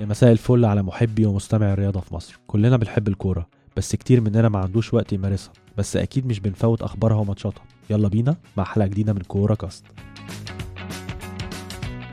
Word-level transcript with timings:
يا 0.00 0.06
مساء 0.06 0.32
الفل 0.32 0.64
على 0.64 0.82
محبي 0.82 1.26
ومستمعي 1.26 1.72
الرياضة 1.72 2.00
في 2.00 2.14
مصر. 2.14 2.38
كلنا 2.46 2.76
بنحب 2.76 3.08
الكورة 3.08 3.46
بس 3.76 3.96
كتير 3.96 4.20
مننا 4.20 4.48
ما 4.48 4.58
عندوش 4.58 4.94
وقت 4.94 5.12
يمارسها 5.12 5.52
بس 5.78 5.96
أكيد 5.96 6.26
مش 6.26 6.40
بنفوت 6.40 6.82
أخبارها 6.82 7.16
وماتشاتها. 7.16 7.62
يلا 7.90 8.08
بينا 8.08 8.36
مع 8.56 8.64
حلقة 8.64 8.86
جديدة 8.86 9.12
من 9.12 9.20
كورة 9.20 9.54
كاست. 9.54 9.84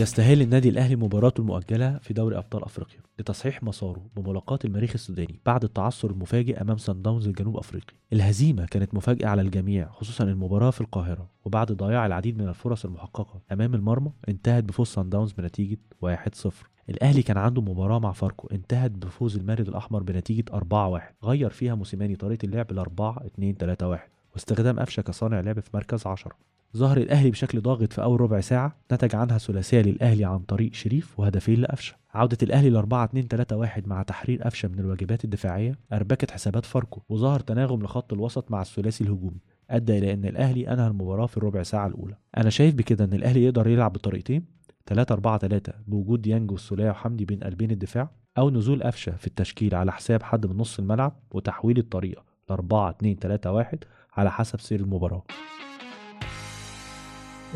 يستهل 0.00 0.42
النادي 0.42 0.68
الأهلي 0.68 0.96
مباراته 0.96 1.40
المؤجلة 1.40 1.98
في 1.98 2.14
دوري 2.14 2.38
أبطال 2.38 2.64
أفريقيا 2.64 2.98
لتصحيح 3.18 3.62
مساره 3.62 4.06
بملاقاة 4.16 4.58
المريخ 4.64 4.90
السوداني 4.94 5.40
بعد 5.46 5.64
التعثر 5.64 6.10
المفاجئ 6.10 6.60
أمام 6.60 6.76
سان 6.78 7.02
داونز 7.02 7.26
الجنوب 7.28 7.56
أفريقي 7.56 7.94
الهزيمة 8.12 8.66
كانت 8.66 8.94
مفاجئة 8.94 9.26
على 9.26 9.42
الجميع 9.42 9.90
خصوصا 9.90 10.24
المباراة 10.24 10.70
في 10.70 10.80
القاهرة 10.80 11.30
وبعد 11.44 11.72
ضياع 11.72 12.06
العديد 12.06 12.38
من 12.38 12.48
الفرص 12.48 12.84
المحققة 12.84 13.40
أمام 13.52 13.74
المرمى 13.74 14.12
انتهت 14.28 14.64
بفوز 14.64 14.88
سان 14.88 15.10
داونز 15.10 15.32
بنتيجة 15.32 15.78
1-0 16.06 16.48
الأهلي 16.88 17.22
كان 17.22 17.36
عنده 17.38 17.62
مباراة 17.62 17.98
مع 17.98 18.12
فاركو 18.12 18.48
انتهت 18.48 18.90
بفوز 18.90 19.36
المارد 19.36 19.68
الأحمر 19.68 20.02
بنتيجة 20.02 20.44
4-1 20.52 21.00
غير 21.24 21.50
فيها 21.50 21.74
موسيماني 21.74 22.16
طريقة 22.16 22.46
اللعب 22.46 22.72
ل 22.72 22.78
4 22.78 23.26
2 23.26 23.54
3 23.54 23.88
1 23.88 24.02
واستخدام 24.32 24.80
قفشة 24.80 25.00
كصانع 25.00 25.40
لعب 25.40 25.60
في 25.60 25.70
مركز 25.74 26.06
10 26.06 26.32
ظهر 26.76 26.96
الأهلي 26.96 27.30
بشكل 27.30 27.60
ضاغط 27.60 27.92
في 27.92 28.02
أول 28.02 28.20
ربع 28.20 28.40
ساعة 28.40 28.76
نتج 28.92 29.16
عنها 29.16 29.38
ثلاثية 29.38 29.80
للأهلي 29.80 30.24
عن 30.24 30.38
طريق 30.38 30.74
شريف 30.74 31.20
وهدفين 31.20 31.60
لقفشه 31.60 31.94
عودة 32.14 32.38
الأهلي 32.42 32.70
ل 32.70 32.76
4 32.76 33.04
2 33.04 33.28
3 33.28 33.56
1 33.56 33.88
مع 33.88 34.02
تحرير 34.02 34.42
قفشه 34.42 34.68
من 34.68 34.78
الواجبات 34.78 35.24
الدفاعية 35.24 35.78
أربكت 35.92 36.30
حسابات 36.30 36.64
فاركو 36.64 37.00
وظهر 37.08 37.40
تناغم 37.40 37.82
لخط 37.82 38.12
الوسط 38.12 38.50
مع 38.50 38.60
الثلاثي 38.60 39.04
الهجومي 39.04 39.40
أدى 39.70 39.98
إلى 39.98 40.12
أن 40.12 40.24
الأهلي 40.24 40.68
أنهى 40.68 40.86
المباراة 40.86 41.26
في 41.26 41.36
الربع 41.36 41.62
ساعة 41.62 41.86
الأولى. 41.86 42.16
أنا 42.36 42.50
شايف 42.50 42.74
بكده 42.74 43.04
أن 43.04 43.12
الأهلي 43.12 43.44
يقدر 43.44 43.68
يلعب 43.68 43.92
بطريقتين 43.92 44.44
3 44.86 45.12
4 45.12 45.38
3 45.38 45.72
بوجود 45.86 46.22
ديانج 46.22 46.50
والسولية 46.50 46.90
وحمدي 46.90 47.24
بين 47.24 47.40
قلبين 47.40 47.70
الدفاع 47.70 48.10
أو 48.38 48.50
نزول 48.50 48.82
قفشه 48.82 49.12
في 49.16 49.26
التشكيل 49.26 49.74
على 49.74 49.92
حساب 49.92 50.22
حد 50.22 50.46
من 50.46 50.56
نص 50.56 50.78
الملعب 50.78 51.16
وتحويل 51.30 51.78
الطريقة 51.78 52.24
ل 52.50 52.52
4 52.52 52.90
2 52.90 53.16
3 53.16 53.52
1 53.52 53.84
على 54.16 54.30
حسب 54.30 54.60
سير 54.60 54.80
المباراة. 54.80 55.22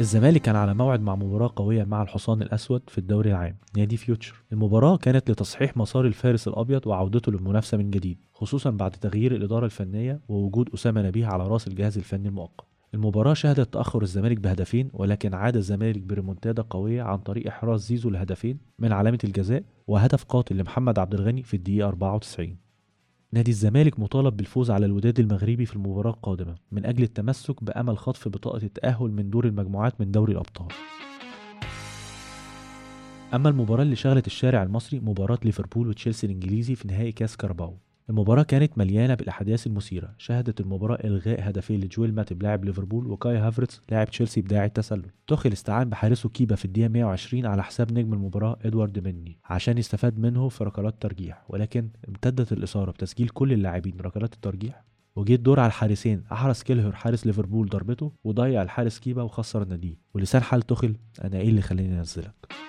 الزمالك 0.00 0.40
كان 0.42 0.56
على 0.56 0.74
موعد 0.74 1.00
مع 1.00 1.14
مباراة 1.14 1.52
قوية 1.56 1.84
مع 1.84 2.02
الحصان 2.02 2.42
الأسود 2.42 2.82
في 2.88 2.98
الدوري 2.98 3.30
العام 3.30 3.56
نادي 3.76 3.96
فيوتشر. 3.96 4.34
المباراة 4.52 4.96
كانت 4.96 5.30
لتصحيح 5.30 5.76
مسار 5.76 6.06
الفارس 6.06 6.48
الأبيض 6.48 6.86
وعودته 6.86 7.32
للمنافسة 7.32 7.78
من 7.78 7.90
جديد 7.90 8.18
خصوصا 8.34 8.70
بعد 8.70 8.90
تغيير 8.90 9.34
الإدارة 9.34 9.64
الفنية 9.64 10.20
ووجود 10.28 10.70
أسامة 10.74 11.02
نبيه 11.02 11.26
على 11.26 11.46
رأس 11.48 11.68
الجهاز 11.68 11.98
الفني 11.98 12.28
المؤقت. 12.28 12.64
المباراة 12.94 13.34
شهدت 13.34 13.74
تأخر 13.74 14.02
الزمالك 14.02 14.38
بهدفين 14.38 14.90
ولكن 14.92 15.34
عاد 15.34 15.56
الزمالك 15.56 16.02
بريمونتادا 16.02 16.62
قوية 16.62 17.02
عن 17.02 17.18
طريق 17.18 17.46
إحراز 17.46 17.86
زيزو 17.86 18.10
لهدفين 18.10 18.58
من 18.78 18.92
علامة 18.92 19.18
الجزاء 19.24 19.62
وهدف 19.86 20.24
قاتل 20.24 20.56
لمحمد 20.56 20.98
عبد 20.98 21.14
الغني 21.14 21.42
في 21.42 21.54
الدقيقة 21.54 21.88
94 21.88 22.56
نادي 23.32 23.50
الزمالك 23.50 23.98
مطالب 23.98 24.36
بالفوز 24.36 24.70
على 24.70 24.86
الوداد 24.86 25.20
المغربي 25.20 25.66
في 25.66 25.76
المباراة 25.76 26.10
القادمة 26.10 26.54
من 26.72 26.86
أجل 26.86 27.02
التمسك 27.02 27.64
بأمل 27.64 27.98
خطف 27.98 28.28
بطاقة 28.28 28.62
التأهل 28.62 29.10
من 29.10 29.30
دور 29.30 29.46
المجموعات 29.46 30.00
من 30.00 30.10
دوري 30.10 30.32
الأبطال. 30.32 30.68
أما 33.34 33.48
المباراة 33.48 33.82
اللي 33.82 33.96
شغلت 33.96 34.26
الشارع 34.26 34.62
المصري 34.62 35.00
مباراة 35.00 35.38
ليفربول 35.44 35.88
وتشيلسي 35.88 36.26
الإنجليزي 36.26 36.74
في 36.74 36.88
نهائي 36.88 37.12
كاس 37.12 37.36
كارباو 37.36 37.78
المباراة 38.10 38.42
كانت 38.42 38.78
مليانة 38.78 39.14
بالأحداث 39.14 39.66
المثيرة. 39.66 40.14
شهدت 40.18 40.60
المباراة 40.60 40.98
إلغاء 41.04 41.48
هدفين 41.48 41.80
لجويل 41.80 42.14
ماتيب 42.14 42.42
لاعب 42.42 42.64
ليفربول 42.64 43.06
وكاي 43.06 43.36
هافرتس 43.36 43.82
لاعب 43.90 44.10
تشيلسي 44.10 44.40
بداعي 44.40 44.66
التسلل. 44.66 45.10
توخيل 45.26 45.52
استعان 45.52 45.88
بحارسه 45.90 46.28
كيبا 46.28 46.56
في 46.56 46.64
الدقيقة 46.64 46.88
120 46.88 47.46
على 47.46 47.62
حساب 47.64 47.92
نجم 47.92 48.12
المباراة 48.12 48.58
إدوارد 48.64 49.08
ميندي 49.08 49.38
عشان 49.44 49.78
يستفاد 49.78 50.18
منه 50.18 50.48
في 50.48 50.64
ركلات 50.64 50.94
ترجيح 51.02 51.44
ولكن 51.48 51.88
امتدت 52.08 52.52
الإثارة 52.52 52.90
بتسجيل 52.90 53.28
كل 53.28 53.52
اللاعبين 53.52 53.96
ركلات 54.00 54.34
الترجيح. 54.34 54.84
وجه 55.16 55.34
الدور 55.34 55.60
على 55.60 55.66
الحارسين. 55.66 56.22
أحرز 56.32 56.62
كيلهر 56.62 56.92
حارس 56.92 57.26
ليفربول 57.26 57.68
ضربته 57.68 58.12
وضيع 58.24 58.62
الحارس 58.62 58.98
كيبا 58.98 59.22
وخسر 59.22 59.64
ناديه 59.64 59.94
ولسان 60.14 60.42
حال 60.42 60.62
توخيل 60.62 60.96
أنا 61.24 61.36
إيه 61.38 61.48
اللي 61.48 61.62
خلاني 61.62 61.98
أنزلك؟ 61.98 62.67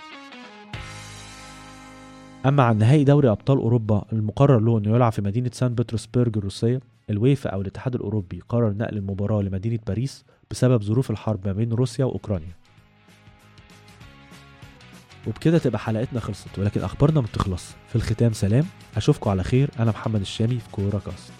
أما 2.45 2.63
عن 2.63 2.77
نهائي 2.77 3.03
دوري 3.03 3.29
أبطال 3.29 3.57
أوروبا 3.57 4.05
المقرر 4.13 4.59
له 4.59 4.77
إنه 4.77 4.95
يلعب 4.95 5.11
في 5.11 5.21
مدينة 5.21 5.49
سان 5.53 5.75
بطرسبرج 5.75 6.37
الروسية. 6.37 6.79
الويفا 7.09 7.49
أو 7.49 7.61
الاتحاد 7.61 7.95
الأوروبي 7.95 8.41
قرر 8.49 8.73
نقل 8.73 8.97
المباراة 8.97 9.41
لمدينة 9.41 9.79
باريس 9.87 10.25
بسبب 10.51 10.83
ظروف 10.83 11.11
الحرب 11.11 11.47
ما 11.47 11.53
بين 11.53 11.73
روسيا 11.73 12.05
وأوكرانيا. 12.05 12.53
وبكده 15.27 15.57
تبقى 15.57 15.79
حلقتنا 15.79 16.19
خلصت 16.19 16.59
ولكن 16.59 16.81
أخبارنا 16.81 17.21
ما 17.21 17.27
في 17.87 17.95
الختام 17.95 18.33
سلام 18.33 18.65
أشوفكم 18.97 19.29
على 19.29 19.43
خير. 19.43 19.69
أنا 19.79 19.91
محمد 19.91 20.21
الشامي 20.21 20.59
في 20.59 20.69
كورة 20.71 21.01
كاست. 21.05 21.33